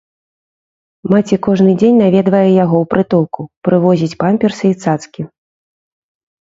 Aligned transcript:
Маці 1.13 1.37
кожны 1.47 1.71
дзень 1.83 2.01
наведвае 2.05 2.41
яго 2.63 2.75
ў 2.85 2.93
прытулку, 2.95 3.41
прывозіць 3.71 4.13
памперсы 4.25 4.65
і 4.75 4.77
цацкі. 4.83 5.21